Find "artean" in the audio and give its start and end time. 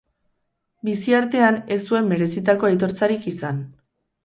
1.17-1.59